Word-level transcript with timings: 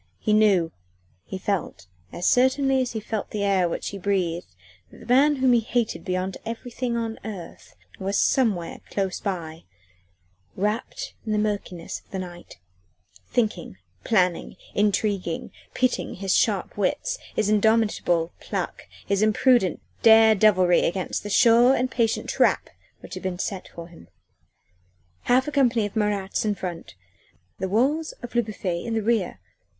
He 0.17 0.33
knew 0.33 0.71
he 1.25 1.37
felt 1.37 1.85
as 2.11 2.25
certainly 2.25 2.81
as 2.81 2.93
he 2.93 2.99
felt 2.99 3.29
the 3.29 3.43
air 3.43 3.69
which 3.69 3.89
he 3.89 3.99
breathed, 3.99 4.55
that 4.89 4.97
the 5.01 5.05
man 5.05 5.35
whom 5.35 5.53
he 5.53 5.59
hated 5.59 6.03
beyond 6.03 6.37
everything 6.43 6.97
on 6.97 7.19
earth 7.23 7.75
was 7.99 8.17
somewhere 8.19 8.81
close 8.89 9.19
by, 9.19 9.63
wrapped 10.55 11.13
in 11.23 11.33
the 11.33 11.37
murkiness 11.37 11.99
of 11.99 12.09
the 12.09 12.17
night 12.17 12.57
thinking, 13.27 13.77
planning, 14.03 14.55
intriguing, 14.73 15.51
pitting 15.75 16.15
his 16.15 16.35
sharp 16.35 16.75
wits, 16.75 17.19
his 17.35 17.47
indomitable 17.47 18.33
pluck, 18.39 18.87
his 19.05 19.21
impudent 19.21 19.81
dare 20.01 20.33
devilry 20.33 20.83
against 20.83 21.21
the 21.21 21.29
sure 21.29 21.75
and 21.75 21.91
patient 21.91 22.27
trap 22.27 22.71
which 23.01 23.13
had 23.13 23.21
been 23.21 23.37
set 23.37 23.67
for 23.67 23.87
him. 23.89 24.07
Half 25.25 25.47
a 25.47 25.51
company 25.51 25.85
of 25.85 25.95
Marats 25.95 26.43
in 26.43 26.55
front 26.55 26.95
the 27.59 27.69
walls 27.69 28.13
of 28.23 28.33
Le 28.33 28.41
Bouffay 28.41 28.83
in 28.83 28.95
the 28.95 29.03
rear! 29.03 29.39